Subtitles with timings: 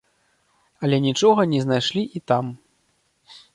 [0.87, 2.45] Але нічога не знайшлі і там.